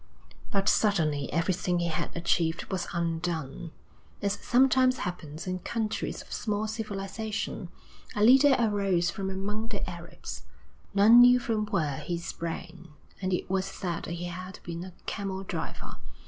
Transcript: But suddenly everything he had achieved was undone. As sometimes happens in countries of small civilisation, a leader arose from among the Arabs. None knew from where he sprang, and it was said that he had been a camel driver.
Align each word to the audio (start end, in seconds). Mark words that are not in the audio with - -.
But 0.49 0.67
suddenly 0.67 1.31
everything 1.31 1.77
he 1.77 1.89
had 1.89 2.09
achieved 2.17 2.65
was 2.71 2.87
undone. 2.91 3.69
As 4.19 4.33
sometimes 4.41 4.97
happens 5.05 5.45
in 5.45 5.59
countries 5.59 6.23
of 6.23 6.33
small 6.33 6.67
civilisation, 6.67 7.69
a 8.15 8.23
leader 8.23 8.55
arose 8.57 9.11
from 9.11 9.29
among 9.29 9.67
the 9.67 9.87
Arabs. 9.87 10.41
None 10.95 11.21
knew 11.21 11.39
from 11.39 11.67
where 11.67 11.97
he 11.99 12.17
sprang, 12.17 12.87
and 13.21 13.31
it 13.31 13.47
was 13.47 13.65
said 13.65 14.05
that 14.05 14.13
he 14.15 14.25
had 14.25 14.57
been 14.63 14.83
a 14.83 14.93
camel 15.05 15.43
driver. 15.43 15.97